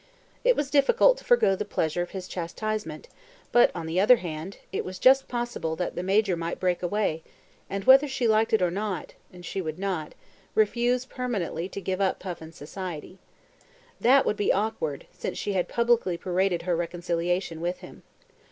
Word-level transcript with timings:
It 0.43 0.55
was 0.55 0.71
difficult 0.71 1.19
to 1.19 1.23
forgo 1.23 1.55
the 1.55 1.63
pleasure 1.63 2.01
of 2.01 2.09
his 2.09 2.27
chastisement, 2.27 3.07
but, 3.51 3.69
on 3.75 3.85
the 3.85 3.99
other 3.99 4.15
hand, 4.15 4.57
it 4.71 4.83
was 4.83 4.97
just 4.97 5.27
possible 5.27 5.75
that 5.75 5.93
the 5.95 6.01
Major 6.01 6.35
might 6.35 6.59
break 6.59 6.81
away, 6.81 7.21
and, 7.69 7.83
whether 7.83 8.07
she 8.07 8.27
liked 8.27 8.51
it 8.51 8.63
or 8.63 8.71
not 8.71 9.13
(and 9.31 9.45
she 9.45 9.61
would 9.61 9.77
not), 9.77 10.15
refuse 10.55 11.05
permanently 11.05 11.69
to 11.69 11.79
give 11.79 12.01
up 12.01 12.19
Puffin's 12.19 12.55
society. 12.57 13.19
That 13.99 14.25
would 14.25 14.37
be 14.37 14.51
awkward 14.51 15.05
since 15.11 15.37
she 15.37 15.53
had 15.53 15.67
publicly 15.67 16.17
paraded 16.17 16.63
her 16.63 16.75
reconciliation 16.75 17.61
with 17.61 17.81
him. 17.81 18.01